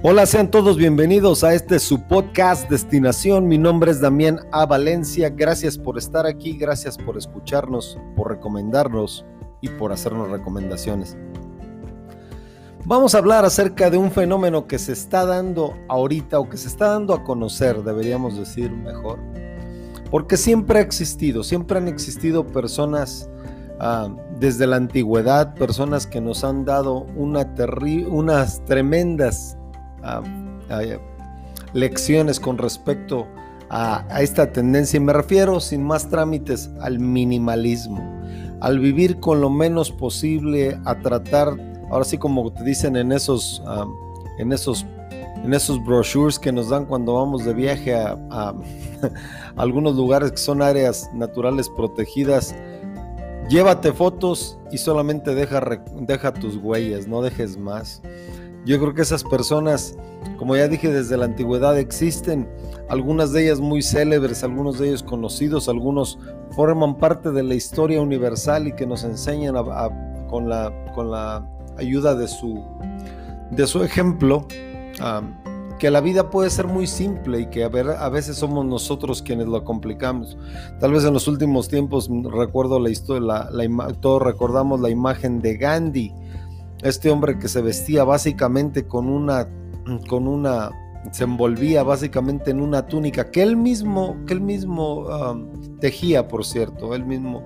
Hola, 0.00 0.26
sean 0.26 0.48
todos 0.48 0.76
bienvenidos 0.76 1.42
a 1.42 1.54
este 1.54 1.80
su 1.80 2.00
podcast 2.02 2.70
Destinación. 2.70 3.48
Mi 3.48 3.58
nombre 3.58 3.90
es 3.90 4.00
Damián 4.00 4.38
A. 4.52 4.64
Valencia. 4.64 5.28
Gracias 5.28 5.76
por 5.76 5.98
estar 5.98 6.24
aquí, 6.24 6.56
gracias 6.56 6.96
por 6.96 7.18
escucharnos, 7.18 7.98
por 8.14 8.30
recomendarnos 8.30 9.26
y 9.60 9.68
por 9.70 9.90
hacernos 9.90 10.30
recomendaciones. 10.30 11.16
Vamos 12.84 13.16
a 13.16 13.18
hablar 13.18 13.44
acerca 13.44 13.90
de 13.90 13.98
un 13.98 14.12
fenómeno 14.12 14.68
que 14.68 14.78
se 14.78 14.92
está 14.92 15.26
dando 15.26 15.74
ahorita 15.88 16.38
o 16.38 16.48
que 16.48 16.58
se 16.58 16.68
está 16.68 16.90
dando 16.90 17.12
a 17.12 17.24
conocer, 17.24 17.82
deberíamos 17.82 18.38
decir 18.38 18.70
mejor. 18.70 19.18
Porque 20.12 20.36
siempre 20.36 20.78
ha 20.78 20.82
existido, 20.82 21.42
siempre 21.42 21.76
han 21.76 21.88
existido 21.88 22.46
personas 22.46 23.28
ah, 23.80 24.14
desde 24.38 24.68
la 24.68 24.76
antigüedad, 24.76 25.56
personas 25.56 26.06
que 26.06 26.20
nos 26.20 26.44
han 26.44 26.64
dado 26.64 26.98
una 27.16 27.52
unas 28.08 28.64
tremendas 28.64 29.57
lecciones 31.72 32.40
con 32.40 32.58
respecto 32.58 33.26
a, 33.70 34.04
esta 34.20 34.52
tendencia 34.52 34.96
y 34.96 35.00
me 35.00 35.12
refiero 35.12 35.60
sin 35.60 35.82
más 35.82 36.08
trámites 36.08 36.70
al 36.80 36.98
minimalismo, 36.98 38.00
al 38.60 38.78
vivir 38.78 39.20
con 39.20 39.40
lo 39.40 39.50
menos 39.50 39.90
posible, 39.90 40.78
a 40.84 40.98
tratar, 41.00 41.56
ahora 41.90 42.04
sí 42.04 42.18
como 42.18 42.52
te 42.52 42.64
dicen 42.64 42.96
en 42.96 43.12
esos, 43.12 43.62
en 44.38 44.52
esos, 44.52 44.86
en 45.44 45.52
esos 45.52 45.84
brochures 45.84 46.38
que 46.38 46.52
nos 46.52 46.70
dan 46.70 46.86
cuando 46.86 47.14
vamos 47.14 47.44
de 47.44 47.54
viaje 47.54 47.94
a, 47.94 48.54
algunos 49.56 49.96
lugares 49.96 50.30
que 50.30 50.38
son 50.38 50.62
áreas 50.62 51.10
naturales 51.12 51.68
protegidas, 51.68 52.54
llévate 53.48 53.92
fotos 53.92 54.58
y 54.72 54.78
solamente 54.78 55.34
deja, 55.34 55.82
deja 56.00 56.32
tus 56.32 56.56
huellas, 56.56 57.06
no 57.06 57.22
dejes 57.22 57.56
más. 57.56 58.02
Yo 58.68 58.78
creo 58.78 58.92
que 58.92 59.00
esas 59.00 59.24
personas, 59.24 59.96
como 60.36 60.54
ya 60.54 60.68
dije 60.68 60.92
desde 60.92 61.16
la 61.16 61.24
antigüedad, 61.24 61.78
existen, 61.78 62.46
algunas 62.90 63.32
de 63.32 63.44
ellas 63.44 63.60
muy 63.60 63.80
célebres, 63.80 64.44
algunos 64.44 64.78
de 64.78 64.88
ellos 64.88 65.02
conocidos, 65.02 65.70
algunos 65.70 66.18
forman 66.50 66.98
parte 66.98 67.30
de 67.30 67.42
la 67.42 67.54
historia 67.54 68.02
universal 68.02 68.68
y 68.68 68.72
que 68.74 68.86
nos 68.86 69.04
enseñan 69.04 69.54
con, 70.28 70.50
la, 70.50 70.70
con 70.94 71.10
la 71.10 71.48
ayuda 71.78 72.14
de 72.14 72.28
su, 72.28 72.62
de 73.50 73.66
su 73.66 73.82
ejemplo. 73.82 74.46
que 75.78 75.90
la 75.90 76.02
vida 76.02 76.28
puede 76.28 76.50
ser 76.50 76.66
muy 76.66 76.86
simple 76.86 77.40
y 77.40 77.46
que 77.46 77.64
a, 77.64 77.70
ver, 77.70 77.88
a, 77.88 78.08
veces 78.10 78.36
somos 78.36 78.66
nosotros 78.66 79.22
quienes 79.22 79.46
lo 79.46 79.64
complicamos. 79.64 80.36
Tal 80.78 80.92
vez 80.92 81.06
en 81.06 81.14
los 81.14 81.26
últimos 81.26 81.68
tiempos 81.68 82.10
recuerdo 82.30 82.78
la 82.80 82.90
historia, 82.90 83.48
la, 83.48 83.92
todos 83.94 84.20
recordamos 84.20 84.78
la 84.82 84.90
imagen 84.90 85.40
de 85.40 85.56
Gandhi, 85.56 86.12
este 86.82 87.10
hombre 87.10 87.38
que 87.38 87.48
se 87.48 87.60
vestía 87.60 88.04
básicamente 88.04 88.86
con 88.86 89.08
una, 89.08 89.48
con 90.08 90.28
una, 90.28 90.70
se 91.12 91.24
envolvía 91.24 91.82
básicamente 91.82 92.50
en 92.50 92.60
una 92.60 92.86
túnica 92.86 93.30
que 93.30 93.42
él 93.42 93.56
mismo, 93.56 94.16
que 94.26 94.34
él 94.34 94.40
mismo 94.40 95.06
tejía, 95.80 96.28
por 96.28 96.44
cierto, 96.44 96.94
él 96.94 97.04
mismo 97.04 97.44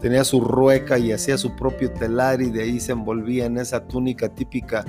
tenía 0.00 0.24
su 0.24 0.40
rueca 0.40 0.98
y 0.98 1.12
hacía 1.12 1.38
su 1.38 1.56
propio 1.56 1.90
telar 1.92 2.42
y 2.42 2.50
de 2.50 2.62
ahí 2.62 2.80
se 2.80 2.92
envolvía 2.92 3.46
en 3.46 3.56
esa 3.58 3.86
túnica 3.86 4.28
típica 4.28 4.84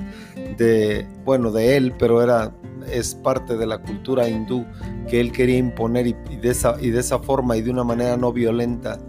de, 0.58 1.08
bueno, 1.24 1.52
de 1.52 1.78
él, 1.78 1.94
pero 1.98 2.22
era, 2.22 2.54
es 2.92 3.16
parte 3.16 3.56
de 3.56 3.66
la 3.66 3.78
cultura 3.78 4.28
hindú 4.28 4.66
que 5.08 5.22
él 5.22 5.32
quería 5.32 5.58
imponer 5.58 6.08
y, 6.08 6.14
de, 6.42 6.50
esa, 6.50 6.76
y 6.82 6.90
de 6.90 7.00
esa 7.00 7.20
forma 7.20 7.56
y 7.56 7.62
de 7.62 7.72
una 7.72 7.84
manera 7.84 8.18
no 8.18 8.34
violenta 8.34 9.00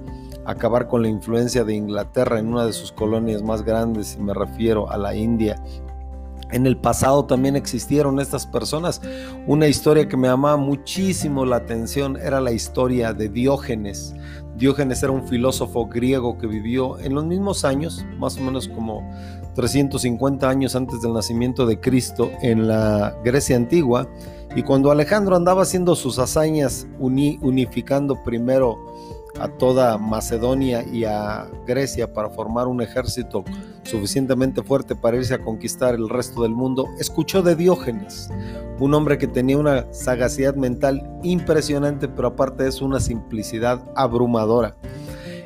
acabar 0.47 0.89
con 0.89 1.03
la 1.03 1.09
influencia 1.09 1.65
de 1.65 1.75
Inglaterra 1.75 2.39
en 2.39 2.49
una 2.49 2.65
de 2.65 2.73
sus 2.73 2.93
colonias 2.93 3.43
más 3.43 3.63
grandes, 3.63 4.17
y 4.19 4.23
me 4.23 4.35
refiero 4.35 4.91
a 4.91 4.97
la 4.97 5.15
India. 5.15 5.61
En 6.53 6.65
el 6.65 6.77
pasado 6.77 7.25
también 7.25 7.57
existieron 7.57 8.21
estas 8.21 8.47
personas. 8.47 9.03
Una 9.49 9.67
historia 9.67 10.09
que 10.09 10.17
me 10.17 10.29
llamaba 10.29 10.57
muchísimo 10.57 11.45
la 11.45 11.57
atención 11.57 12.17
era 12.17 12.41
la 12.41 12.53
historia 12.53 13.13
de 13.13 13.29
Diógenes. 13.29 14.15
Diógenes 14.57 15.03
era 15.03 15.13
un 15.13 15.27
filósofo 15.27 15.87
griego 15.87 16.39
que 16.39 16.47
vivió 16.47 16.99
en 17.01 17.15
los 17.15 17.27
mismos 17.27 17.65
años, 17.65 18.07
más 18.19 18.39
o 18.39 18.43
menos 18.43 18.69
como 18.69 19.03
350 19.57 20.49
años 20.49 20.77
antes 20.77 21.03
del 21.03 21.15
nacimiento 21.15 21.67
de 21.67 21.81
Cristo 21.81 22.31
en 22.41 22.69
la 22.69 23.17
Grecia 23.25 23.57
antigua. 23.57 24.09
Y 24.55 24.63
cuando 24.63 24.93
Alejandro 24.93 25.35
andaba 25.35 25.63
haciendo 25.63 25.97
sus 25.97 26.19
hazañas 26.19 26.87
unificando 27.01 28.23
primero 28.23 28.79
a 29.41 29.49
toda 29.49 29.99
Macedonia 29.99 30.85
y 30.85 31.05
a 31.05 31.47
Grecia 31.67 32.13
para 32.13 32.31
formar 32.31 32.67
un 32.67 32.83
ejército 32.83 33.45
suficientemente 33.83 34.63
fuerte 34.63 34.97
para 34.97 35.17
irse 35.17 35.35
a 35.35 35.45
conquistar 35.45 35.95
el 35.95 36.09
resto 36.09 36.43
del 36.43 36.53
mundo, 36.53 36.87
escuchó 36.99 37.43
de 37.43 37.55
Diógenes, 37.55 38.31
un 38.79 38.95
hombre 38.95 39.19
que 39.19 39.27
tenía 39.27 39.59
una 39.59 39.93
sagacidad 39.93 40.55
mental 40.55 41.09
impresionante, 41.23 42.09
pero 42.09 42.29
aparte 42.29 42.67
eso 42.67 42.85
una 42.85 43.01
simplicidad 43.01 43.81
abrumadora. 43.95 44.77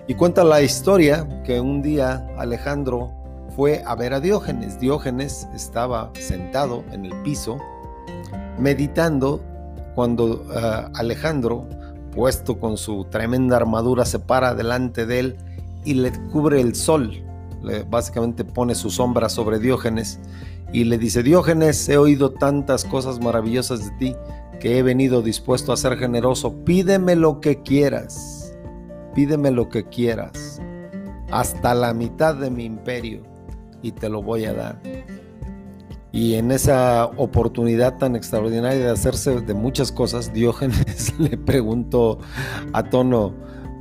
Y 0.06 0.14
cuenta 0.14 0.42
la 0.42 0.62
historia 0.62 1.28
que 1.44 1.60
un 1.60 1.82
día 1.82 2.26
Alejandro 2.36 3.12
fue 3.54 3.82
a 3.86 3.94
ver 3.94 4.14
a 4.14 4.20
Diógenes. 4.20 4.80
Diógenes 4.80 5.46
estaba 5.54 6.10
sentado 6.14 6.84
en 6.92 7.04
el 7.04 7.14
piso 7.22 7.58
meditando 8.58 9.40
cuando 9.94 10.44
eh, 10.54 10.88
Alejandro 10.94 11.68
puesto 12.14 12.58
con 12.58 12.76
su 12.76 13.04
tremenda 13.04 13.56
armadura, 13.56 14.04
se 14.04 14.18
para 14.18 14.54
delante 14.54 15.06
de 15.06 15.20
él 15.20 15.36
y 15.84 15.94
le 15.94 16.12
cubre 16.30 16.60
el 16.60 16.74
sol. 16.74 17.24
Le, 17.62 17.82
básicamente 17.82 18.44
pone 18.44 18.74
su 18.74 18.90
sombra 18.90 19.28
sobre 19.28 19.58
Diógenes 19.58 20.20
y 20.72 20.84
le 20.84 20.98
dice, 20.98 21.22
Diógenes, 21.22 21.88
he 21.88 21.96
oído 21.96 22.30
tantas 22.30 22.84
cosas 22.84 23.20
maravillosas 23.20 23.84
de 23.84 23.90
ti 23.98 24.16
que 24.60 24.78
he 24.78 24.82
venido 24.82 25.22
dispuesto 25.22 25.72
a 25.72 25.76
ser 25.76 25.96
generoso. 25.98 26.64
Pídeme 26.64 27.16
lo 27.16 27.40
que 27.40 27.62
quieras, 27.62 28.54
pídeme 29.14 29.50
lo 29.50 29.68
que 29.68 29.84
quieras, 29.88 30.60
hasta 31.30 31.74
la 31.74 31.92
mitad 31.94 32.34
de 32.34 32.50
mi 32.50 32.64
imperio 32.64 33.22
y 33.82 33.92
te 33.92 34.08
lo 34.08 34.22
voy 34.22 34.44
a 34.44 34.52
dar. 34.52 34.80
Y 36.12 36.34
en 36.34 36.50
esa 36.50 37.06
oportunidad 37.16 37.98
tan 37.98 38.16
extraordinaria 38.16 38.86
de 38.86 38.90
hacerse 38.90 39.40
de 39.40 39.54
muchas 39.54 39.92
cosas, 39.92 40.32
Diógenes 40.34 41.18
le 41.18 41.36
preguntó 41.36 42.18
a 42.72 42.82
tono 42.82 43.34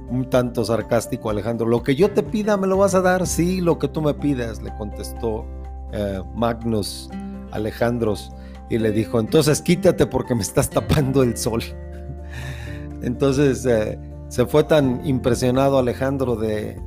un 0.09 0.29
tanto 0.29 0.65
sarcástico 0.65 1.29
a 1.29 1.33
Alejandro, 1.33 1.67
lo 1.67 1.83
que 1.83 1.95
yo 1.95 2.11
te 2.11 2.23
pida 2.23 2.57
me 2.57 2.65
lo 2.65 2.77
vas 2.77 2.95
a 2.95 3.01
dar, 3.01 3.27
sí, 3.27 3.61
lo 3.61 3.77
que 3.77 3.87
tú 3.87 4.01
me 4.01 4.15
pidas, 4.15 4.61
le 4.61 4.75
contestó 4.75 5.45
eh, 5.91 6.21
Magnus 6.35 7.09
Alejandros 7.51 8.31
y 8.71 8.79
le 8.79 8.91
dijo, 8.91 9.19
entonces 9.19 9.61
quítate 9.61 10.07
porque 10.07 10.33
me 10.33 10.41
estás 10.41 10.69
tapando 10.69 11.21
el 11.21 11.37
sol. 11.37 11.61
entonces 13.03 13.65
eh, 13.67 13.99
se 14.29 14.45
fue 14.45 14.63
tan 14.63 15.05
impresionado 15.05 15.79
Alejandro 15.79 16.35
de, 16.35 16.79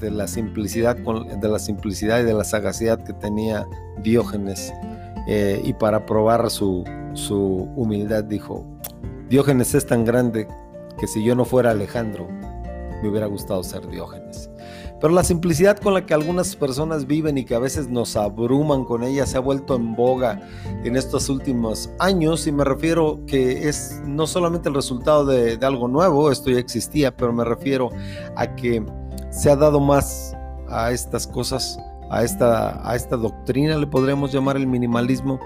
la 0.00 0.26
simplicidad, 0.26 0.96
de 0.96 1.48
la 1.48 1.58
simplicidad 1.58 2.20
y 2.20 2.24
de 2.24 2.32
la 2.34 2.44
sagacidad 2.44 3.04
que 3.04 3.12
tenía 3.12 3.66
Diógenes. 4.02 4.72
Eh, 5.26 5.60
y 5.62 5.74
para 5.74 6.06
probar 6.06 6.48
su, 6.50 6.84
su 7.12 7.68
humildad 7.76 8.24
dijo, 8.24 8.64
Diógenes 9.28 9.74
es 9.74 9.86
tan 9.86 10.06
grande 10.06 10.48
que 10.98 11.06
si 11.06 11.22
yo 11.22 11.34
no 11.34 11.44
fuera 11.44 11.72
Alejandro, 11.72 12.26
me 13.02 13.08
hubiera 13.08 13.26
gustado 13.26 13.62
ser 13.62 13.86
Diógenes. 13.88 14.50
Pero 15.00 15.12
la 15.12 15.22
simplicidad 15.22 15.78
con 15.78 15.94
la 15.94 16.06
que 16.06 16.14
algunas 16.14 16.56
personas 16.56 17.06
viven 17.06 17.38
y 17.38 17.44
que 17.44 17.54
a 17.54 17.60
veces 17.60 17.88
nos 17.88 18.16
abruman 18.16 18.84
con 18.84 19.04
ella 19.04 19.26
se 19.26 19.36
ha 19.36 19.40
vuelto 19.40 19.76
en 19.76 19.94
boga 19.94 20.40
en 20.82 20.96
estos 20.96 21.28
últimos 21.28 21.90
años 22.00 22.46
y 22.48 22.52
me 22.52 22.64
refiero 22.64 23.20
que 23.26 23.68
es 23.68 24.00
no 24.04 24.26
solamente 24.26 24.68
el 24.68 24.74
resultado 24.74 25.24
de, 25.24 25.58
algo 25.62 25.86
nuevo, 25.86 26.32
esto 26.32 26.50
ya 26.50 26.58
existía, 26.58 27.16
pero 27.16 27.32
me 27.32 27.44
refiero 27.44 27.90
a 28.36 28.56
que 28.56 28.84
se 29.30 29.50
ha 29.50 29.56
dado 29.56 29.78
más 29.78 30.36
a 30.68 30.90
estas 30.90 31.26
cosas, 31.26 31.78
a 32.10 32.24
esta, 32.24 32.88
a 32.88 32.96
esta 32.96 33.16
doctrina, 33.16 33.76
le 33.76 33.86
podríamos 33.86 34.32
llamar 34.32 34.56
el 34.56 34.66
minimalismo, 34.66 35.38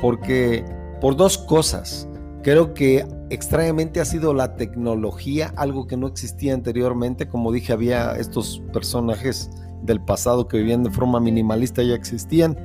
porque 0.00 0.64
por 1.00 1.16
dos 1.16 1.38
cosas. 1.38 2.08
Creo 2.46 2.74
que 2.74 3.04
extrañamente 3.28 3.98
ha 3.98 4.04
sido 4.04 4.32
la 4.32 4.54
tecnología, 4.54 5.52
algo 5.56 5.88
que 5.88 5.96
no 5.96 6.06
existía 6.06 6.54
anteriormente. 6.54 7.26
Como 7.26 7.50
dije, 7.50 7.72
había 7.72 8.12
estos 8.12 8.62
personajes 8.72 9.50
del 9.82 10.00
pasado 10.00 10.46
que 10.46 10.58
vivían 10.58 10.84
de 10.84 10.92
forma 10.92 11.18
minimalista, 11.18 11.82
ya 11.82 11.96
existían. 11.96 12.56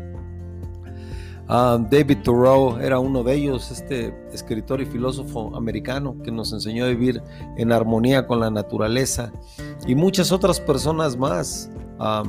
Ah, 1.48 1.80
David 1.90 2.20
Thoreau 2.24 2.78
era 2.78 3.00
uno 3.00 3.24
de 3.24 3.34
ellos, 3.34 3.72
este 3.72 4.14
escritor 4.32 4.82
y 4.82 4.86
filósofo 4.86 5.56
americano 5.56 6.16
que 6.24 6.30
nos 6.30 6.54
enseñó 6.54 6.86
a 6.86 6.90
vivir 6.90 7.20
en 7.58 7.72
armonía 7.72 8.28
con 8.28 8.40
la 8.40 8.52
naturaleza 8.52 9.32
y 9.88 9.96
muchas 9.96 10.32
otras 10.32 10.60
personas 10.60 11.18
más. 11.18 11.72
Ah, 11.98 12.22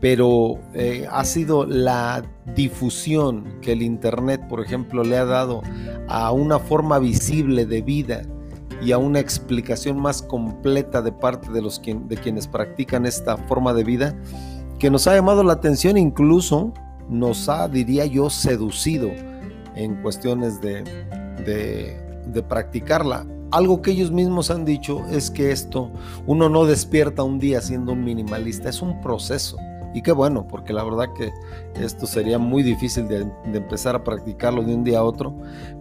pero 0.00 0.58
eh, 0.72 1.06
ha 1.10 1.24
sido 1.24 1.66
la 1.66 2.24
difusión 2.54 3.44
que 3.60 3.72
el 3.72 3.82
Internet, 3.82 4.40
por 4.48 4.60
ejemplo, 4.60 5.04
le 5.04 5.18
ha 5.18 5.26
dado 5.26 5.60
a 6.08 6.32
una 6.32 6.58
forma 6.58 6.98
visible 6.98 7.66
de 7.66 7.82
vida 7.82 8.22
y 8.82 8.92
a 8.92 8.98
una 8.98 9.20
explicación 9.20 10.00
más 10.00 10.22
completa 10.22 11.02
de 11.02 11.12
parte 11.12 11.50
de, 11.52 11.60
los 11.60 11.82
de 11.82 12.16
quienes 12.16 12.46
practican 12.46 13.04
esta 13.04 13.36
forma 13.36 13.74
de 13.74 13.84
vida, 13.84 14.16
que 14.78 14.90
nos 14.90 15.06
ha 15.06 15.14
llamado 15.14 15.44
la 15.44 15.52
atención, 15.52 15.98
incluso 15.98 16.72
nos 17.10 17.50
ha, 17.50 17.68
diría 17.68 18.06
yo, 18.06 18.30
seducido 18.30 19.10
en 19.74 20.00
cuestiones 20.00 20.62
de, 20.62 20.82
de 21.44 22.42
practicarla. 22.42 23.26
Algo 23.50 23.82
que 23.82 23.90
ellos 23.90 24.10
mismos 24.12 24.50
han 24.50 24.64
dicho 24.64 25.04
es 25.10 25.30
que 25.30 25.50
esto, 25.50 25.90
uno 26.26 26.48
no 26.48 26.64
despierta 26.64 27.22
un 27.22 27.38
día 27.38 27.60
siendo 27.60 27.92
un 27.92 28.02
minimalista, 28.02 28.70
es 28.70 28.80
un 28.80 29.00
proceso. 29.02 29.58
Y 29.92 30.02
qué 30.02 30.12
bueno, 30.12 30.46
porque 30.46 30.72
la 30.72 30.84
verdad 30.84 31.12
que 31.14 31.32
esto 31.74 32.06
sería 32.06 32.38
muy 32.38 32.62
difícil 32.62 33.08
de, 33.08 33.26
empezar 33.52 33.96
a 33.96 34.04
practicarlo 34.04 34.62
de 34.62 34.74
un 34.74 34.84
día 34.84 35.00
a 35.00 35.04
otro, 35.04 35.34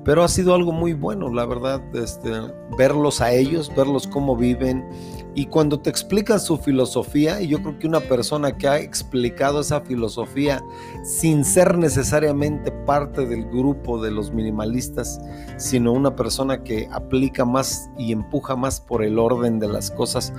pero 0.03 0.23
ha 0.23 0.27
sido 0.27 0.55
algo 0.55 0.71
muy 0.71 0.93
bueno, 0.93 1.31
la 1.31 1.45
verdad, 1.45 1.81
este, 1.95 2.31
verlos 2.77 3.21
a 3.21 3.31
ellos, 3.31 3.71
verlos 3.75 4.07
cómo 4.07 4.35
viven. 4.35 4.87
Y 5.35 5.45
cuando 5.45 5.79
te 5.79 5.91
explican 5.91 6.39
su 6.39 6.57
filosofía, 6.57 7.39
y 7.39 7.47
yo 7.47 7.61
creo 7.61 7.77
que 7.77 7.87
una 7.87 7.99
persona 7.99 8.57
que 8.57 8.67
ha 8.67 8.79
explicado 8.79 9.61
esa 9.61 9.81
filosofía 9.81 10.63
sin 11.03 11.45
ser 11.45 11.77
necesariamente 11.77 12.71
parte 12.71 13.27
del 13.27 13.45
grupo 13.45 14.01
de 14.01 14.09
los 14.09 14.31
minimalistas, 14.33 15.21
sino 15.57 15.93
una 15.93 16.15
persona 16.15 16.63
que 16.63 16.89
aplica 16.91 17.45
más 17.45 17.89
y 17.97 18.11
empuja 18.11 18.55
más 18.55 18.81
por 18.81 19.03
el 19.03 19.19
orden 19.19 19.59
de 19.59 19.67
las 19.67 19.91
cosas, 19.91 20.33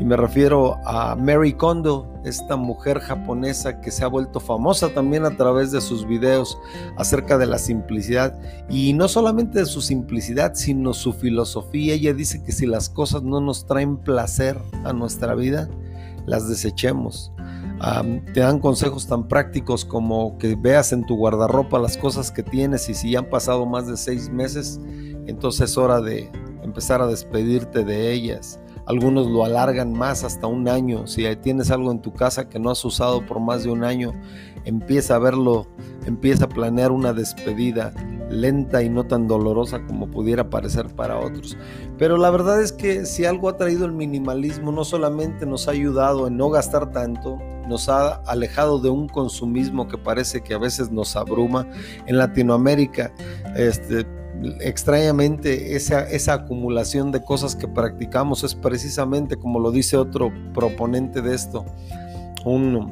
y 0.00 0.04
me 0.04 0.16
refiero 0.16 0.78
a 0.86 1.14
Mary 1.14 1.52
Kondo, 1.52 2.10
esta 2.24 2.56
mujer 2.56 3.00
japonesa 3.00 3.82
que 3.82 3.90
se 3.90 4.02
ha 4.02 4.06
vuelto 4.08 4.40
famosa 4.40 4.88
también 4.94 5.26
a 5.26 5.36
través 5.36 5.72
de 5.72 5.82
sus 5.82 6.06
videos 6.06 6.58
acerca 6.96 7.36
de 7.36 7.44
la 7.44 7.58
simplicidad. 7.58 8.40
Y 8.70 8.94
no 8.94 9.08
solamente 9.08 9.58
de 9.58 9.66
su 9.66 9.82
simplicidad, 9.82 10.54
sino 10.54 10.94
su 10.94 11.12
filosofía. 11.12 11.92
Ella 11.92 12.14
dice 12.14 12.42
que 12.42 12.50
si 12.50 12.64
las 12.64 12.88
cosas 12.88 13.24
no 13.24 13.42
nos 13.42 13.66
traen 13.66 13.98
placer 13.98 14.58
a 14.84 14.94
nuestra 14.94 15.34
vida, 15.34 15.68
las 16.24 16.48
desechemos. 16.48 17.30
te 18.32 18.40
dan 18.40 18.58
consejos 18.58 19.06
tan 19.06 19.28
prácticos 19.28 19.84
como 19.84 20.38
que 20.38 20.54
veas 20.54 20.94
en 20.94 21.04
tu 21.04 21.14
guardarropa 21.16 21.78
las 21.78 21.98
cosas 21.98 22.30
que 22.30 22.42
tienes 22.42 22.88
y 22.88 22.94
si 22.94 23.10
ya 23.10 23.18
han 23.18 23.28
pasado 23.28 23.66
más 23.66 23.86
de 23.86 23.98
seis 23.98 24.30
meses, 24.30 24.80
entonces 25.26 25.70
es 25.72 25.76
hora 25.76 26.00
de 26.00 26.30
empezar 26.62 27.02
a 27.02 27.06
despedirte 27.06 27.84
de 27.84 28.12
ellas 28.12 28.59
algunos 28.86 29.28
lo 29.28 29.44
alargan 29.44 29.92
más 29.92 30.24
hasta 30.24 30.46
un 30.46 30.68
año. 30.68 31.06
Si 31.06 31.24
tienes 31.36 31.70
algo 31.70 31.90
en 31.92 32.00
tu 32.00 32.12
casa 32.12 32.48
que 32.48 32.58
no 32.58 32.70
has 32.70 32.84
usado 32.84 33.24
por 33.24 33.40
más 33.40 33.64
de 33.64 33.70
un 33.70 33.84
año, 33.84 34.12
empieza 34.64 35.16
a 35.16 35.18
verlo, 35.18 35.66
empieza 36.06 36.44
a 36.44 36.48
planear 36.48 36.92
una 36.92 37.12
despedida 37.12 37.92
lenta 38.30 38.82
y 38.82 38.88
no 38.88 39.04
tan 39.04 39.26
dolorosa 39.26 39.84
como 39.86 40.10
pudiera 40.10 40.48
parecer 40.50 40.86
para 40.94 41.18
otros. 41.18 41.56
Pero 41.98 42.16
la 42.16 42.30
verdad 42.30 42.62
es 42.62 42.72
que 42.72 43.04
si 43.04 43.24
algo 43.24 43.48
ha 43.48 43.56
traído 43.56 43.84
el 43.84 43.92
minimalismo, 43.92 44.72
no 44.72 44.84
solamente 44.84 45.46
nos 45.46 45.68
ha 45.68 45.72
ayudado 45.72 46.28
en 46.28 46.36
no 46.36 46.48
gastar 46.48 46.92
tanto, 46.92 47.38
nos 47.68 47.88
ha 47.88 48.14
alejado 48.26 48.78
de 48.78 48.88
un 48.88 49.08
consumismo 49.08 49.86
que 49.88 49.98
parece 49.98 50.42
que 50.42 50.54
a 50.54 50.58
veces 50.58 50.90
nos 50.90 51.16
abruma. 51.16 51.66
En 52.06 52.18
Latinoamérica, 52.18 53.12
este, 53.56 54.06
extrañamente 54.60 55.76
esa, 55.76 56.08
esa 56.08 56.34
acumulación 56.34 57.12
de 57.12 57.22
cosas 57.22 57.56
que 57.56 57.68
practicamos 57.68 58.44
es 58.44 58.54
precisamente 58.54 59.36
como 59.36 59.60
lo 59.60 59.70
dice 59.70 59.96
otro 59.96 60.32
proponente 60.54 61.22
de 61.22 61.34
esto, 61.34 61.64
un 62.44 62.90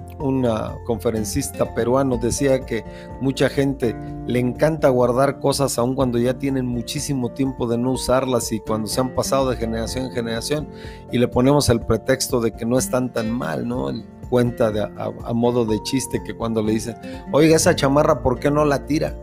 conferencista 0.86 1.74
peruano 1.74 2.18
decía 2.18 2.60
que 2.60 2.84
mucha 3.20 3.48
gente 3.48 3.96
le 4.26 4.38
encanta 4.38 4.88
guardar 4.90 5.40
cosas 5.40 5.78
aun 5.78 5.94
cuando 5.94 6.18
ya 6.18 6.34
tienen 6.34 6.66
muchísimo 6.66 7.30
tiempo 7.32 7.66
de 7.66 7.78
no 7.78 7.92
usarlas 7.92 8.52
y 8.52 8.60
cuando 8.60 8.88
se 8.88 9.00
han 9.00 9.14
pasado 9.14 9.48
de 9.50 9.56
generación 9.56 10.06
en 10.06 10.12
generación 10.12 10.68
y 11.10 11.18
le 11.18 11.28
ponemos 11.28 11.68
el 11.70 11.80
pretexto 11.80 12.40
de 12.40 12.52
que 12.52 12.66
no 12.66 12.78
están 12.78 13.12
tan 13.12 13.30
mal, 13.30 13.66
¿no? 13.66 13.90
cuenta 14.28 14.70
de, 14.70 14.82
a, 14.82 15.32
modo 15.32 15.64
de 15.64 15.82
chiste 15.82 16.22
que 16.22 16.36
cuando 16.36 16.62
le 16.62 16.72
dicen, 16.72 16.96
oiga, 17.32 17.56
esa 17.56 17.74
chamarra, 17.74 18.22
¿por 18.22 18.38
qué 18.38 18.50
no 18.50 18.66
la 18.66 18.84
tira? 18.84 19.16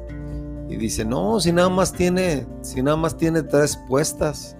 Y 0.75 0.77
dice, 0.77 1.05
no, 1.05 1.39
si 1.39 1.53
nada 1.53 1.69
más 1.69 1.93
tiene, 1.93 2.45
si 2.59 2.83
nada 2.83 2.97
más 2.97 3.15
tiene 3.15 3.41
tres 3.43 3.79
puestas. 3.87 4.57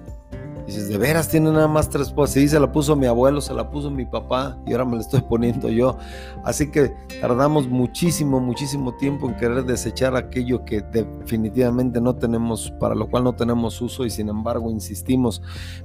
Dices, 0.66 0.88
de 0.88 0.98
veras 0.98 1.28
tiene 1.28 1.52
nada 1.52 1.68
más 1.68 1.90
tres 1.90 2.10
puestas. 2.10 2.42
Sí, 2.42 2.48
se 2.48 2.58
la 2.58 2.72
puso 2.72 2.96
mi 2.96 3.06
abuelo, 3.06 3.42
se 3.42 3.54
la 3.54 3.70
puso 3.70 3.92
mi 3.92 4.06
papá 4.06 4.58
y 4.66 4.72
ahora 4.72 4.86
me 4.86 4.96
la 4.96 5.02
estoy 5.02 5.20
poniendo 5.30 5.68
yo. 5.68 5.98
Así 6.46 6.72
que 6.72 6.94
tardamos 7.20 7.68
muchísimo, 7.68 8.40
muchísimo 8.40 8.96
tiempo 8.96 9.28
en 9.28 9.36
querer 9.36 9.66
desechar 9.66 10.16
aquello 10.16 10.64
que 10.64 10.80
definitivamente 10.84 12.00
no 12.00 12.16
tenemos, 12.16 12.72
para 12.80 12.96
lo 12.96 13.10
cual 13.10 13.26
no 13.26 13.34
tenemos 13.34 13.82
uso 13.82 14.06
y 14.06 14.10
sin 14.10 14.30
embargo 14.30 14.72
insistimos. 14.72 15.42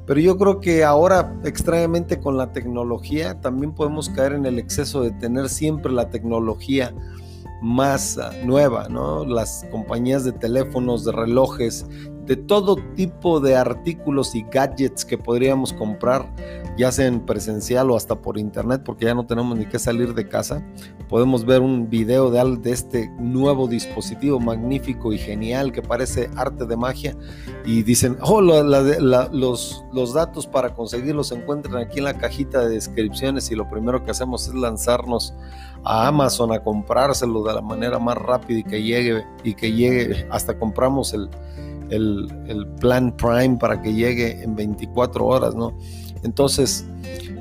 Pero 0.06 0.20
yo 0.20 0.38
creo 0.38 0.60
que 0.60 0.84
ahora, 0.84 1.36
extrañamente 1.42 2.20
con 2.20 2.36
la 2.36 2.52
tecnología, 2.52 3.40
también 3.40 3.74
podemos 3.74 4.08
caer 4.08 4.34
en 4.34 4.46
el 4.46 4.60
exceso 4.60 5.02
de 5.02 5.10
tener 5.10 5.48
siempre 5.48 5.90
la 5.90 6.08
tecnología 6.08 6.94
más 7.60 8.18
ah, 8.18 8.32
nueva, 8.44 8.88
¿no? 8.88 9.24
Las 9.24 9.66
compañías 9.70 10.24
de 10.24 10.32
teléfonos, 10.32 11.04
de 11.04 11.12
relojes, 11.12 11.86
de 12.30 12.36
todo 12.36 12.76
tipo 12.94 13.40
de 13.40 13.56
artículos 13.56 14.36
y 14.36 14.42
gadgets 14.42 15.04
que 15.04 15.18
podríamos 15.18 15.72
comprar, 15.72 16.32
ya 16.78 16.92
sea 16.92 17.06
en 17.06 17.26
presencial 17.26 17.90
o 17.90 17.96
hasta 17.96 18.14
por 18.14 18.38
internet, 18.38 18.82
porque 18.84 19.06
ya 19.06 19.14
no 19.14 19.26
tenemos 19.26 19.58
ni 19.58 19.66
que 19.66 19.80
salir 19.80 20.14
de 20.14 20.28
casa. 20.28 20.64
Podemos 21.08 21.44
ver 21.44 21.60
un 21.60 21.90
video 21.90 22.30
de, 22.30 22.56
de 22.58 22.70
este 22.70 23.10
nuevo 23.18 23.66
dispositivo 23.66 24.38
magnífico 24.38 25.12
y 25.12 25.18
genial 25.18 25.72
que 25.72 25.82
parece 25.82 26.30
arte 26.36 26.66
de 26.66 26.76
magia 26.76 27.16
y 27.64 27.82
dicen, 27.82 28.16
oh, 28.22 28.40
los, 28.40 29.84
los 29.92 30.14
datos 30.14 30.46
para 30.46 30.72
conseguirlos 30.72 31.28
se 31.28 31.34
encuentran 31.34 31.78
aquí 31.78 31.98
en 31.98 32.04
la 32.04 32.14
cajita 32.14 32.60
de 32.60 32.74
descripciones 32.74 33.50
y 33.50 33.56
lo 33.56 33.68
primero 33.68 34.04
que 34.04 34.12
hacemos 34.12 34.46
es 34.46 34.54
lanzarnos 34.54 35.34
a 35.84 36.08
Amazon 36.08 36.52
a 36.52 36.62
comprárselo 36.62 37.42
de 37.42 37.54
la 37.54 37.60
manera 37.60 37.98
más 37.98 38.16
rápida 38.16 38.58
y 38.58 38.64
que 38.64 38.82
llegue 38.82 39.24
y 39.44 39.54
que 39.54 39.72
llegue 39.72 40.26
hasta 40.30 40.58
compramos 40.58 41.14
el, 41.14 41.30
el, 41.90 42.66
plan 42.80 43.14
Prime 43.16 43.56
para 43.58 43.80
que 43.80 43.92
llegue 43.92 44.42
en 44.42 44.54
24 44.54 45.26
horas, 45.26 45.54
¿no? 45.54 45.76
Entonces, 46.22 46.86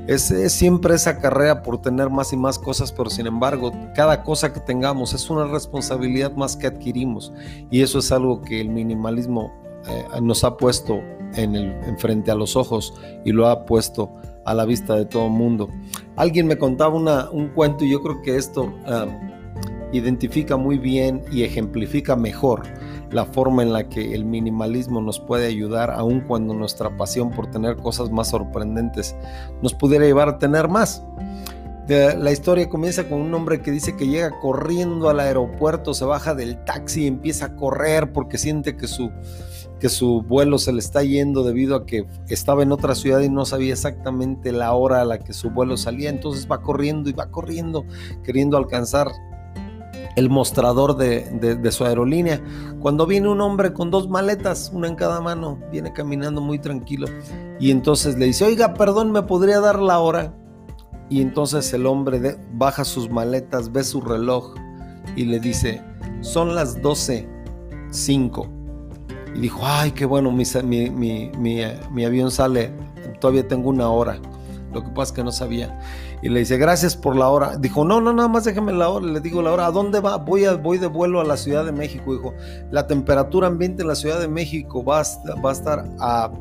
es, 0.07 0.33
siempre 0.51 0.95
esa 0.95 1.19
carrera 1.19 1.61
por 1.61 1.81
tener 1.81 2.09
más 2.09 2.33
y 2.33 2.37
más 2.37 2.57
cosas, 2.57 2.91
pero 2.91 3.09
sin 3.09 3.27
embargo, 3.27 3.71
cada 3.93 4.23
cosa 4.23 4.53
que 4.53 4.59
tengamos 4.59 5.13
es 5.13 5.29
una 5.29 5.45
responsabilidad 5.45 6.31
más 6.33 6.55
que 6.55 6.67
adquirimos. 6.67 7.31
Y 7.69 7.81
eso 7.81 7.99
es 7.99 8.11
algo 8.11 8.41
que 8.41 8.61
el 8.61 8.69
minimalismo 8.69 9.53
eh, 9.87 10.21
nos 10.21 10.43
ha 10.43 10.57
puesto 10.57 11.01
en, 11.35 11.55
el, 11.55 11.97
frente 11.97 12.31
a 12.31 12.35
los 12.35 12.55
ojos 12.55 12.93
y 13.23 13.31
lo 13.31 13.47
ha 13.47 13.65
puesto 13.65 14.11
a 14.49 14.53
la 14.55 14.65
vista 14.65 14.95
de 14.95 15.05
todo 15.05 15.29
mundo. 15.29 15.69
Alguien 16.15 16.47
me 16.47 16.57
contaba 16.57 17.29
un 17.29 17.49
cuento 17.49 17.85
y 17.85 17.91
yo 17.91 18.01
creo 18.01 18.21
que 18.23 18.35
esto 18.35 18.73
ah, 18.87 19.05
identifica 19.91 20.57
muy 20.57 20.79
bien 20.79 21.21
y 21.31 21.43
ejemplifica 21.43 22.15
mejor 22.15 22.63
la 23.11 23.25
forma 23.25 23.61
en 23.61 23.73
la 23.73 23.87
que 23.89 24.15
el 24.15 24.25
minimalismo 24.25 25.01
nos 25.01 25.19
puede 25.19 25.45
ayudar, 25.45 25.91
aun 25.91 26.21
cuando 26.21 26.55
nuestra 26.55 26.97
pasión 26.97 27.29
por 27.29 27.51
tener 27.51 27.75
cosas 27.77 28.09
más 28.09 28.29
sorprendentes 28.29 29.15
nos 29.61 29.75
pudiera 29.75 30.05
llevar 30.05 30.29
a 30.29 30.39
tener 30.39 30.67
más. 30.67 31.03
La 31.89 32.31
historia 32.31 32.69
comienza 32.69 33.09
con 33.09 33.19
un 33.21 33.33
hombre 33.33 33.61
que 33.61 33.71
dice 33.71 33.95
que 33.95 34.07
llega 34.07 34.39
corriendo 34.39 35.09
al 35.09 35.19
aeropuerto, 35.19 35.93
se 35.93 36.05
baja 36.05 36.35
del 36.35 36.63
taxi 36.63 37.03
y 37.03 37.07
empieza 37.07 37.45
a 37.45 37.55
correr 37.55 38.13
porque 38.13 38.37
siente 38.37 38.77
que 38.77 38.87
su, 38.87 39.09
que 39.79 39.89
su 39.89 40.21
vuelo 40.21 40.59
se 40.59 40.71
le 40.71 40.79
está 40.79 41.01
yendo 41.01 41.43
debido 41.43 41.75
a 41.75 41.85
que 41.85 42.05
estaba 42.27 42.61
en 42.61 42.71
otra 42.71 42.93
ciudad 42.93 43.21
y 43.21 43.29
no 43.29 43.45
sabía 43.45 43.73
exactamente 43.73 44.51
la 44.51 44.73
hora 44.73 45.01
a 45.01 45.05
la 45.05 45.19
que 45.19 45.33
su 45.33 45.49
vuelo 45.49 45.77
salía. 45.77 46.09
Entonces 46.09 46.47
va 46.49 46.61
corriendo 46.61 47.09
y 47.09 47.13
va 47.13 47.31
corriendo, 47.31 47.85
queriendo 48.23 48.57
alcanzar 48.57 49.07
el 50.15 50.29
mostrador 50.29 50.95
de, 50.95 51.71
su 51.71 51.85
aerolínea. 51.85 52.41
Cuando 52.79 53.07
viene 53.07 53.29
un 53.29 53.41
hombre 53.41 53.73
con 53.73 53.89
dos 53.89 54.09
maletas, 54.09 54.71
una 54.73 54.87
en 54.87 54.95
cada 54.95 55.21
mano, 55.21 55.59
viene 55.71 55.91
caminando 55.93 56.41
muy 56.41 56.59
tranquilo. 56.59 57.07
Y 57.59 57.71
entonces 57.71 58.17
le 58.17 58.25
dice, 58.25 58.45
oiga, 58.45 58.73
perdón, 58.73 59.11
¿me 59.11 59.23
podría 59.23 59.59
dar 59.59 59.79
la 59.79 59.99
hora? 59.99 60.35
Y 61.09 61.21
entonces 61.21 61.73
el 61.73 61.85
hombre 61.85 62.37
baja 62.53 62.83
sus 62.85 63.09
maletas, 63.09 63.71
ve 63.71 63.83
su 63.83 64.01
reloj 64.01 64.53
y 65.15 65.25
le 65.25 65.39
dice, 65.39 65.81
son 66.21 66.55
las 66.55 66.81
12.05. 66.81 68.47
Y 69.35 69.39
dijo, 69.39 69.61
ay, 69.63 69.91
qué 69.91 70.05
bueno, 70.05 70.31
mi, 70.31 70.43
mi, 70.91 71.31
mi 71.37 72.05
avión 72.05 72.31
sale, 72.31 72.71
todavía 73.19 73.47
tengo 73.47 73.69
una 73.69 73.89
hora. 73.89 74.19
Lo 74.73 74.83
que 74.83 74.89
pasa 74.89 75.11
es 75.11 75.11
que 75.13 75.23
no 75.23 75.31
sabía. 75.31 75.79
Y 76.21 76.29
le 76.29 76.39
dice, 76.39 76.57
gracias 76.57 76.95
por 76.95 77.15
la 77.15 77.29
hora. 77.29 77.57
Dijo, 77.57 77.85
no, 77.85 78.01
no, 78.01 78.13
nada 78.13 78.27
más 78.27 78.43
déjeme 78.43 78.73
la 78.73 78.89
hora. 78.89 79.05
Le 79.05 79.19
digo 79.19 79.41
la 79.41 79.51
hora, 79.51 79.67
¿a 79.67 79.71
dónde 79.71 79.99
va? 79.99 80.17
Voy, 80.17 80.45
a, 80.45 80.55
voy 80.55 80.77
de 80.77 80.87
vuelo 80.87 81.21
a 81.21 81.23
la 81.23 81.37
Ciudad 81.37 81.65
de 81.65 81.71
México. 81.71 82.13
Dijo, 82.13 82.33
la 82.71 82.85
temperatura 82.85 83.47
ambiente 83.47 83.81
en 83.81 83.87
la 83.87 83.95
Ciudad 83.95 84.19
de 84.19 84.27
México 84.27 84.83
va 84.83 85.01
a, 85.01 85.03
va 85.43 85.49
a 85.49 85.53
estar 85.53 85.85
a 85.99 86.31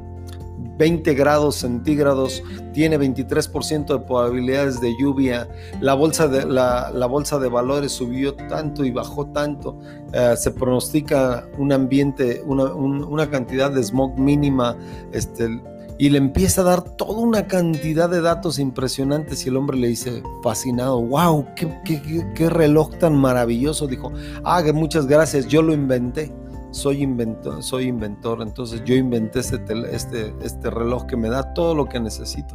20 0.79 1.15
grados 1.15 1.57
centígrados, 1.57 2.43
tiene 2.73 2.99
23% 2.99 3.87
de 3.87 3.99
probabilidades 4.01 4.81
de 4.81 4.95
lluvia, 4.99 5.49
la 5.81 5.95
bolsa 5.95 6.29
de, 6.29 6.47
la, 6.47 7.07
bolsa 7.07 7.39
de 7.39 7.49
valores 7.49 7.93
subió 7.93 8.35
tanto 8.35 8.85
y 8.85 8.91
bajó 8.91 9.27
tanto, 9.27 9.79
eh, 10.13 10.35
se 10.37 10.51
pronostica 10.53 11.49
un 11.59 11.73
ambiente, 11.73 12.43
una, 12.47 12.73
una, 12.75 13.29
cantidad 13.29 13.71
de 13.71 13.83
smog 13.83 14.19
mínima, 14.19 14.77
este, 15.13 15.61
y 15.99 16.11
le 16.11 16.19
empieza 16.19 16.61
a 16.61 16.65
dar 16.65 16.83
toda 16.83 17.19
una 17.19 17.49
cantidad 17.49 18.09
de 18.09 18.21
datos 18.21 18.61
impresionantes 18.61 19.45
y 19.45 19.49
el 19.49 19.57
hombre 19.57 19.77
le 19.77 19.89
dice 19.89 20.23
fascinado, 20.45 21.03
wow, 21.03 21.45
qué, 21.57 22.49
reloj 22.49 22.91
tan 22.99 23.17
maravilloso. 23.17 23.89
Dijo, 23.89 24.13
ah, 24.45 24.63
muchas 24.73 25.09
gracias, 25.09 25.49
yo 25.49 25.61
lo 25.61 25.75
inventé. 25.75 26.33
Soy 26.71 27.03
inventor, 27.03 27.63
soy 27.63 27.85
inventor, 27.87 28.43
entonces 28.43 28.83
yo 28.85 28.95
inventé 28.95 29.41
este, 29.41 29.61
este, 29.93 30.35
este 30.43 30.71
reloj 30.71 31.07
que 31.07 31.17
me 31.17 31.29
da 31.29 31.55
todo 31.55 31.75
lo 31.75 31.87
que 31.87 32.01
necesito. 32.01 32.55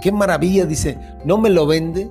Qué 0.00 0.12
maravilla, 0.12 0.66
dice, 0.66 0.98
¿no 1.24 1.38
me 1.38 1.50
lo 1.50 1.66
vende? 1.66 2.10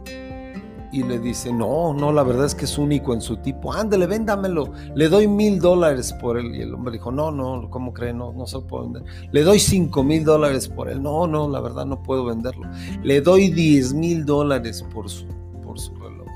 Y 0.92 1.04
le 1.04 1.20
dice, 1.20 1.52
no, 1.52 1.94
no, 1.94 2.14
la 2.14 2.24
verdad 2.24 2.46
es 2.46 2.56
que 2.56 2.66
es 2.66 2.78
único 2.78 3.14
en 3.14 3.20
su 3.20 3.38
tipo. 3.38 3.74
Ándale, 3.74 4.08
véndamelo. 4.08 4.72
Le 4.96 5.10
doy 5.10 5.28
mil 5.28 5.60
dólares 5.60 6.14
por 6.14 6.38
él. 6.38 6.56
Y 6.56 6.62
el 6.62 6.74
hombre 6.74 6.94
dijo, 6.94 7.12
no, 7.12 7.32
no, 7.32 7.70
¿cómo 7.70 7.92
cree? 7.92 8.14
No, 8.14 8.32
no 8.32 8.48
se 8.48 8.60
puede 8.60 8.86
vender. 8.86 9.04
Le 9.32 9.44
doy 9.44 9.60
cinco 9.60 10.04
mil 10.04 10.24
dólares 10.24 10.70
por 10.70 10.90
él. 10.90 11.04
No, 11.04 11.28
no, 11.28 11.50
la 11.50 11.60
verdad 11.60 11.86
no 11.86 12.02
puedo 12.02 12.24
venderlo. 12.24 12.70
Le 13.04 13.20
doy 13.20 13.50
diez 13.50 13.94
mil 13.94 14.26
dólares 14.26 14.86
por 14.94 15.10
su, 15.10 15.26
por 15.62 15.78
su 15.78 15.94
reloj. 15.96 16.28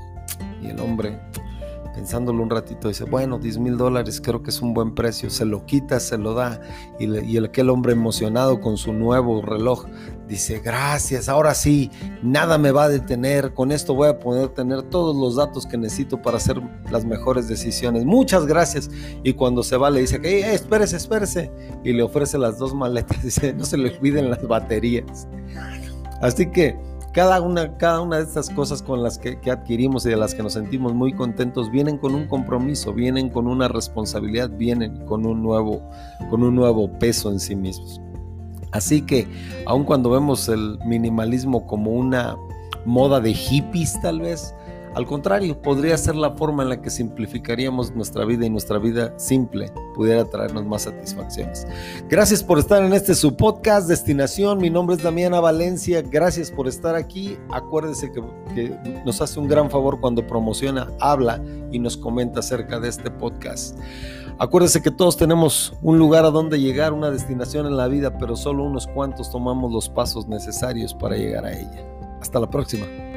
Y 0.62 0.66
el 0.66 0.80
hombre 0.80 1.18
pensándolo 2.00 2.42
un 2.42 2.48
ratito, 2.48 2.88
dice, 2.88 3.04
bueno, 3.04 3.38
10 3.38 3.58
mil 3.58 3.76
dólares 3.76 4.22
creo 4.24 4.42
que 4.42 4.48
es 4.48 4.62
un 4.62 4.72
buen 4.72 4.94
precio, 4.94 5.28
se 5.28 5.44
lo 5.44 5.66
quita, 5.66 6.00
se 6.00 6.16
lo 6.16 6.32
da. 6.32 6.58
Y, 6.98 7.04
y 7.30 7.36
aquel 7.36 7.68
hombre 7.68 7.92
emocionado 7.92 8.58
con 8.62 8.78
su 8.78 8.94
nuevo 8.94 9.42
reloj 9.42 9.84
dice, 10.26 10.60
gracias, 10.60 11.28
ahora 11.28 11.52
sí, 11.52 11.90
nada 12.22 12.56
me 12.56 12.70
va 12.70 12.84
a 12.84 12.88
detener, 12.88 13.52
con 13.52 13.70
esto 13.70 13.94
voy 13.94 14.08
a 14.08 14.18
poder 14.18 14.48
tener 14.48 14.80
todos 14.84 15.14
los 15.14 15.36
datos 15.36 15.66
que 15.66 15.76
necesito 15.76 16.22
para 16.22 16.38
hacer 16.38 16.58
las 16.90 17.04
mejores 17.04 17.48
decisiones. 17.48 18.06
Muchas 18.06 18.46
gracias. 18.46 18.88
Y 19.22 19.34
cuando 19.34 19.62
se 19.62 19.76
va 19.76 19.90
le 19.90 20.00
dice, 20.00 20.22
que 20.22 20.40
eh, 20.40 20.54
espérese, 20.54 20.96
espérese. 20.96 21.52
Y 21.84 21.92
le 21.92 22.02
ofrece 22.02 22.38
las 22.38 22.58
dos 22.58 22.74
maletas, 22.74 23.22
dice, 23.22 23.52
no 23.52 23.66
se 23.66 23.76
le 23.76 23.94
olviden 23.94 24.30
las 24.30 24.42
baterías. 24.48 25.28
Así 26.22 26.50
que 26.50 26.78
cada 27.12 27.40
una, 27.40 27.76
cada 27.76 28.00
una 28.00 28.18
de 28.18 28.22
estas 28.22 28.50
cosas 28.50 28.82
con 28.82 29.02
las 29.02 29.18
que, 29.18 29.38
adquirimos 29.50 30.06
y 30.06 30.10
de 30.10 30.16
las 30.16 30.34
que 30.34 30.42
nos 30.42 30.52
sentimos 30.52 30.94
muy 30.94 31.12
contentos 31.12 31.70
vienen 31.70 31.98
con 31.98 32.14
un 32.14 32.26
compromiso, 32.28 32.92
vienen 32.92 33.28
con 33.30 33.46
una 33.46 33.68
responsabilidad, 33.68 34.50
vienen 34.50 35.04
con 35.06 35.26
un 35.26 35.42
nuevo, 35.42 35.82
con 36.30 36.42
un 36.42 36.54
nuevo 36.54 36.90
peso 36.98 37.30
en 37.30 37.40
sí 37.40 37.56
mismos. 37.56 38.00
Así 38.72 39.02
que, 39.02 39.26
aun 39.66 39.84
cuando 39.84 40.10
vemos 40.10 40.48
el 40.48 40.78
minimalismo 40.84 41.66
como 41.66 41.90
una 41.90 42.36
moda 42.84 43.20
de 43.20 43.34
hippies 43.34 44.00
tal 44.00 44.20
vez, 44.20 44.54
al 44.94 45.06
contrario, 45.06 45.60
podría 45.60 45.96
ser 45.96 46.16
la 46.16 46.32
forma 46.32 46.64
en 46.64 46.68
la 46.68 46.82
que 46.82 46.90
simplificaríamos 46.90 47.94
nuestra 47.94 48.24
vida 48.24 48.46
y 48.46 48.50
nuestra 48.50 48.78
vida 48.78 49.14
simple 49.18 49.72
pudiera 49.94 50.24
traernos 50.24 50.66
más 50.66 50.82
satisfacciones. 50.82 51.66
Gracias 52.08 52.42
por 52.42 52.58
estar 52.58 52.82
en 52.82 52.92
este 52.92 53.14
su 53.14 53.36
podcast 53.36 53.88
Destinación. 53.88 54.58
Mi 54.58 54.68
nombre 54.68 54.96
es 54.96 55.02
Damiana 55.02 55.38
Valencia. 55.38 56.02
Gracias 56.02 56.50
por 56.50 56.66
estar 56.66 56.96
aquí. 56.96 57.38
Acuérdese 57.50 58.10
que, 58.10 58.22
que 58.54 59.00
nos 59.04 59.20
hace 59.20 59.38
un 59.38 59.46
gran 59.46 59.70
favor 59.70 60.00
cuando 60.00 60.26
promociona, 60.26 60.88
habla 60.98 61.40
y 61.70 61.78
nos 61.78 61.96
comenta 61.96 62.40
acerca 62.40 62.80
de 62.80 62.88
este 62.88 63.10
podcast. 63.10 63.78
Acuérdese 64.38 64.82
que 64.82 64.90
todos 64.90 65.16
tenemos 65.16 65.74
un 65.82 65.98
lugar 65.98 66.24
a 66.24 66.30
donde 66.30 66.58
llegar, 66.58 66.94
una 66.94 67.10
destinación 67.10 67.66
en 67.66 67.76
la 67.76 67.88
vida, 67.88 68.18
pero 68.18 68.36
solo 68.36 68.64
unos 68.64 68.86
cuantos 68.86 69.30
tomamos 69.30 69.70
los 69.70 69.88
pasos 69.88 70.26
necesarios 70.26 70.94
para 70.94 71.16
llegar 71.16 71.44
a 71.44 71.52
ella. 71.52 71.84
Hasta 72.20 72.40
la 72.40 72.48
próxima. 72.48 73.09